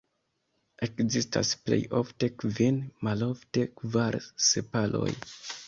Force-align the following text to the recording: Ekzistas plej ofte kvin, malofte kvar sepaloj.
Ekzistas 0.87 1.51
plej 1.67 1.79
ofte 1.99 2.31
kvin, 2.45 2.81
malofte 3.09 3.69
kvar 3.83 4.21
sepaloj. 4.51 5.15